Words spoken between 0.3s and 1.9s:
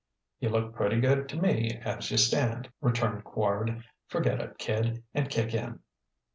"You look pretty good to me